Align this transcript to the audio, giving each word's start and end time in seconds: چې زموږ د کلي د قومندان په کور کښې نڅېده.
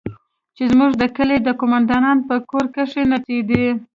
چې 0.55 0.63
زموږ 0.71 0.91
د 0.97 1.03
کلي 1.17 1.37
د 1.43 1.49
قومندان 1.59 2.17
په 2.27 2.35
کور 2.49 2.65
کښې 2.75 3.03
نڅېده. 3.11 3.61